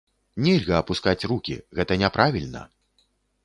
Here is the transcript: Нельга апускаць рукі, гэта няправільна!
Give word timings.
Нельга 0.45 0.79
апускаць 0.83 1.27
рукі, 1.33 1.59
гэта 1.81 2.01
няправільна! 2.07 2.61